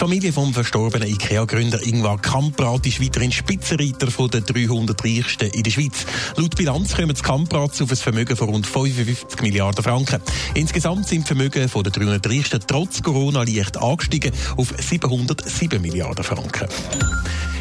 Familie 0.00 0.32
vom 0.32 0.54
verstorbenen 0.54 1.10
IKEA-Gründer 1.10 1.86
Ingvar 1.86 2.16
Kamprad 2.22 2.86
ist 2.86 3.02
weiterhin 3.02 3.32
Spitzenreiter 3.32 4.10
von 4.10 4.30
den 4.30 4.46
300 4.46 5.04
Reichsten 5.04 5.50
in 5.50 5.62
der 5.62 5.70
Schweiz. 5.70 6.06
Laut 6.36 6.56
Bilanz 6.56 6.94
kommen 6.94 7.14
die 7.14 7.20
Kamprads 7.20 7.82
auf 7.82 7.90
ein 7.90 7.96
Vermögen 7.98 8.34
von 8.34 8.48
rund 8.48 8.66
55 8.66 9.42
Milliarden 9.42 9.84
Franken. 9.84 10.22
Insgesamt 10.54 11.06
sind 11.06 11.24
die 11.24 11.26
Vermögen 11.26 11.68
von 11.68 11.84
den 11.84 11.92
300 11.92 12.26
Reichsten 12.30 12.60
trotz 12.66 13.02
Corona 13.02 13.42
leicht 13.42 13.76
angestiegen 13.76 14.32
auf 14.56 14.72
707 14.78 15.82
Milliarden 15.82 16.24
Franken. 16.24 16.68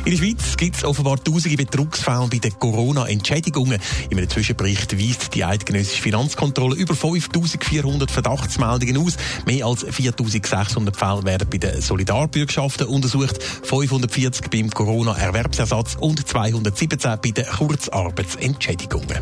In 0.06 0.12
der 0.12 0.18
Schweiz 0.24 0.56
gibt 0.56 0.78
es 0.78 0.86
offenbar 0.86 1.22
tausende 1.22 1.58
Betrugsfälle 1.58 2.30
bei 2.32 2.38
den 2.38 2.58
Corona-Entschädigungen. 2.58 3.80
In 4.10 4.18
einem 4.18 4.30
Zwischenbericht 4.30 4.98
weist 4.98 5.36
die 5.36 5.44
eidgenössische 5.44 6.02
Finanzkontrolle 6.02 6.76
über 6.76 6.96
5400 6.96 8.10
Verdachtsmeldungen 8.10 8.98
aus. 8.98 9.18
Mehr 9.46 9.66
als 9.66 9.86
4600 9.88 10.96
Fälle 10.96 11.26
werden 11.26 11.48
bei 11.52 11.58
den 11.58 11.82
Solidarbürgschaften 12.30 12.88
untersucht, 12.88 13.42
540 13.42 14.50
beim 14.50 14.70
Corona-Erwerbsersatz 14.70 15.98
und 16.00 16.28
217 16.28 17.00
bei 17.22 17.32
den 17.32 17.46
Kurzarbeitsentschädigungen. 17.46 19.18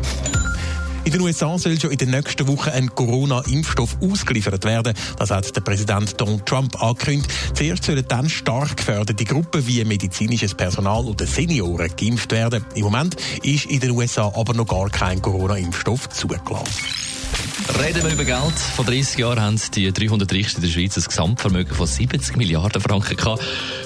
In 1.04 1.12
den 1.12 1.22
USA 1.22 1.56
soll 1.56 1.80
schon 1.80 1.90
in 1.90 1.96
der 1.96 2.08
nächsten 2.08 2.46
Woche 2.48 2.70
ein 2.72 2.94
Corona-Impfstoff 2.94 3.96
ausgeliefert 4.02 4.64
werden. 4.64 4.92
Das 5.18 5.30
hat 5.30 5.56
der 5.56 5.62
Präsident 5.62 6.20
Donald 6.20 6.44
Trump 6.44 6.82
angekündigt. 6.82 7.30
Zuerst 7.54 7.84
sollen 7.84 8.04
dann 8.06 8.28
stark 8.28 8.76
geförderte 8.76 9.24
Gruppen 9.24 9.66
wie 9.66 9.82
medizinisches 9.84 10.54
Personal 10.54 11.06
oder 11.06 11.26
Senioren 11.26 11.90
geimpft 11.96 12.30
werden. 12.32 12.64
Im 12.74 12.84
Moment 12.84 13.16
ist 13.42 13.66
in 13.66 13.80
den 13.80 13.92
USA 13.92 14.30
aber 14.34 14.52
noch 14.52 14.66
gar 14.66 14.90
kein 14.90 15.22
Corona-Impfstoff 15.22 16.10
zugelassen. 16.10 17.07
Reden 17.76 18.02
wir 18.02 18.12
über 18.12 18.24
Geld. 18.24 18.58
Vor 18.74 18.84
30 18.84 19.18
Jahren 19.18 19.40
haben 19.40 19.60
die 19.74 19.92
300 19.92 20.32
Reichsten 20.32 20.62
der 20.62 20.68
Schweiz 20.68 20.96
ein 20.96 21.04
Gesamtvermögen 21.04 21.74
von 21.74 21.86
70 21.86 22.36
Milliarden 22.36 22.80
Franken 22.80 23.16
gehabt. 23.16 23.42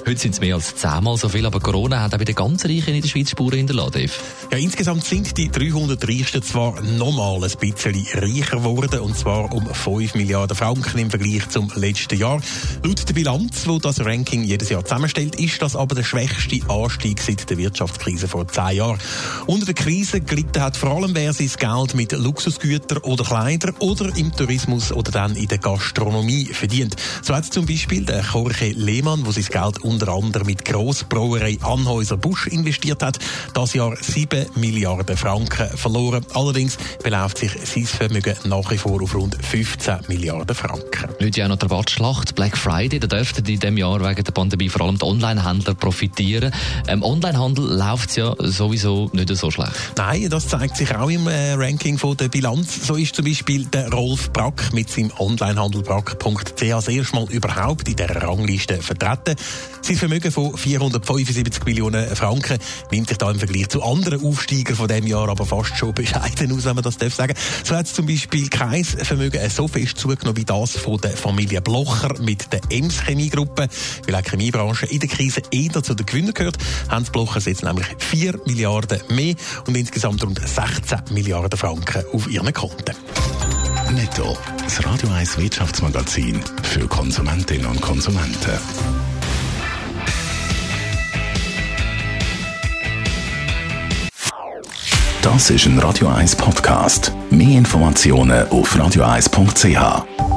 Heute 0.06 0.18
sind 0.18 0.32
es 0.32 0.40
mehr 0.40 0.54
als 0.54 0.76
zehnmal 0.76 1.16
so 1.16 1.28
viel, 1.28 1.44
aber 1.44 1.60
Corona 1.60 2.00
hat 2.00 2.14
auch 2.14 2.18
bei 2.18 2.24
den 2.24 2.34
ganz 2.34 2.64
Reichen 2.64 2.94
in 2.94 3.02
der 3.02 3.08
Schweiz 3.08 3.30
Spuren 3.30 3.58
hinterlassen. 3.58 4.10
Ja, 4.50 4.58
insgesamt 4.58 5.04
sind 5.04 5.36
die 5.36 5.50
300 5.50 6.08
Reichsten 6.08 6.42
zwar 6.42 6.80
nochmal 6.80 7.42
ein 7.42 7.58
bisschen 7.58 8.06
reicher 8.14 8.58
geworden, 8.58 9.00
und 9.00 9.16
zwar 9.16 9.52
um 9.52 9.66
5 9.66 10.14
Milliarden 10.14 10.56
Franken 10.56 10.98
im 10.98 11.10
Vergleich 11.10 11.48
zum 11.48 11.70
letzten 11.74 12.18
Jahr. 12.18 12.40
Laut 12.84 13.08
der 13.08 13.14
Bilanz, 13.14 13.66
wo 13.66 13.78
das 13.78 14.00
Ranking 14.04 14.44
jedes 14.44 14.70
Jahr 14.70 14.84
zusammenstellt, 14.84 15.36
ist 15.36 15.60
das 15.60 15.76
aber 15.76 15.94
der 15.94 16.04
schwächste 16.04 16.60
Anstieg 16.68 17.20
seit 17.20 17.50
der 17.50 17.58
Wirtschaftskrise 17.58 18.28
vor 18.28 18.46
10 18.46 18.76
Jahren. 18.76 18.98
Unter 19.46 19.66
der 19.66 19.74
Krise 19.74 20.20
gelitten 20.20 20.62
hat 20.62 20.76
vor 20.76 20.90
allem, 20.90 21.14
wer 21.14 21.32
sein 21.32 21.50
Geld 21.58 21.94
mit 21.94 22.12
Luxusgütern 22.12 22.98
oder 22.98 23.24
Kleidern 23.24 23.74
oder 23.80 24.16
im 24.16 24.34
Tourismus 24.34 24.92
oder 24.92 25.10
dann 25.10 25.34
in 25.34 25.48
der 25.48 25.58
Gastronomie 25.58 26.46
verdient. 26.46 26.94
So 27.22 27.34
hat 27.34 27.46
zum 27.46 27.66
Beispiel 27.66 28.04
der 28.04 28.22
Jorge 28.22 28.70
Lehmann, 28.70 29.24
der 29.24 29.32
sein 29.32 29.46
Geld 29.50 29.82
unter 29.82 30.08
anderem 30.08 30.46
mit 30.46 30.64
Grossbrauerei 30.64 31.58
Anhäuser 31.62 32.16
Busch 32.16 32.46
investiert 32.46 33.02
hat, 33.02 33.18
das 33.52 33.74
Jahr 33.74 33.96
7 34.00 34.46
Milliarden 34.54 35.16
Franken 35.16 35.76
verloren. 35.76 36.24
Allerdings 36.34 36.78
beläuft 37.02 37.38
sich 37.38 37.52
sein 37.64 37.86
Vermögen 37.86 38.36
nach 38.44 38.70
wie 38.70 38.78
vor 38.78 39.02
auf 39.02 39.14
rund 39.14 39.36
15 39.44 40.00
Milliarden 40.08 40.54
Franken. 40.54 41.10
Heute 41.20 41.40
ja 41.40 41.48
noch 41.48 41.56
der 41.56 41.70
Rabattschlacht 41.70 42.36
Black 42.36 42.56
Friday. 42.56 43.00
Da 43.00 43.08
dürften 43.08 43.40
in 43.40 43.44
diesem 43.44 43.76
Jahr 43.76 44.00
wegen 44.00 44.22
der 44.22 44.32
Pandemie 44.32 44.68
vor 44.68 44.82
allem 44.82 44.98
die 44.98 45.04
Online-Händler 45.04 45.74
profitieren. 45.74 46.52
Im 46.86 46.94
ähm, 46.94 47.02
Onlinehandel 47.02 47.64
läuft 47.64 48.10
es 48.10 48.16
ja 48.16 48.34
sowieso 48.38 49.10
nicht 49.12 49.31
so 49.36 49.50
schlecht. 49.50 49.72
Nein, 49.96 50.28
das 50.30 50.48
zeigt 50.48 50.76
sich 50.76 50.94
auch 50.94 51.10
im 51.10 51.26
äh, 51.26 51.52
Ranking 51.54 51.98
von 51.98 52.16
der 52.16 52.28
Bilanz. 52.28 52.86
So 52.86 52.96
ist 52.96 53.14
zum 53.14 53.24
Beispiel 53.24 53.64
der 53.66 53.90
Rolf 53.92 54.32
Brack 54.32 54.72
mit 54.72 54.90
seinem 54.90 55.12
Onlinehandel 55.18 55.82
brack.ch 55.82 56.60
das 56.60 56.88
erste 56.88 57.16
Mal 57.16 57.26
überhaupt 57.30 57.88
in 57.88 57.96
der 57.96 58.22
Rangliste 58.22 58.82
vertreten. 58.82 59.36
Sein 59.82 59.96
Vermögen 59.96 60.30
von 60.30 60.56
475 60.56 61.64
Millionen 61.64 62.14
Franken 62.14 62.58
nimmt 62.90 63.08
sich 63.08 63.18
da 63.18 63.30
im 63.30 63.38
Vergleich 63.38 63.68
zu 63.68 63.82
anderen 63.82 64.24
Aufsteigern 64.24 64.76
von 64.76 64.88
dem 64.88 65.06
Jahr 65.06 65.28
aber 65.28 65.44
fast 65.44 65.76
schon 65.76 65.92
bescheiden 65.92 66.52
aus, 66.52 66.64
wenn 66.64 66.74
man 66.74 66.84
das 66.84 66.98
darf 66.98 67.14
sagen. 67.14 67.34
So 67.64 67.74
hat 67.74 67.88
zum 67.88 68.06
Beispiel 68.06 68.48
kein 68.48 68.84
Vermögen 68.84 69.40
so 69.50 69.68
fest 69.68 69.98
zugenommen 69.98 70.36
wie 70.36 70.44
das 70.44 70.72
von 70.76 70.98
der 70.98 71.16
Familie 71.16 71.60
Blocher 71.60 72.14
mit 72.20 72.52
der 72.52 72.60
Ems 72.70 73.02
Chemiegruppe. 73.04 73.68
Weil 74.06 74.22
die 74.22 74.30
Chemiebranche 74.30 74.86
in 74.86 75.00
der 75.00 75.08
Krise 75.08 75.42
eher 75.50 75.82
zu 75.82 75.94
den 75.94 76.06
Gewinnern 76.06 76.34
gehört, 76.34 76.58
haben 76.88 77.04
die 77.04 77.10
Blocher 77.10 77.40
jetzt 77.40 77.62
nämlich 77.62 77.86
4 77.98 78.40
Milliarden 78.46 79.00
mehr 79.22 79.34
und 79.66 79.76
insgesamt 79.76 80.22
rund 80.24 80.40
16 80.46 80.98
Milliarden 81.10 81.58
Franken 81.58 82.04
auf 82.12 82.28
ihren 82.28 82.52
Konten. 82.52 82.96
Netto, 83.92 84.36
das 84.62 84.84
Radio 84.84 85.10
1 85.10 85.38
Wirtschaftsmagazin 85.38 86.40
für 86.62 86.86
Konsumentinnen 86.88 87.66
und 87.66 87.80
Konsumenten. 87.80 88.58
Das 95.20 95.50
ist 95.50 95.66
ein 95.66 95.78
Radio 95.78 96.08
1 96.08 96.36
Podcast. 96.36 97.12
Mehr 97.30 97.58
Informationen 97.58 98.48
auf 98.48 98.74
radio1.ch. 98.74 100.31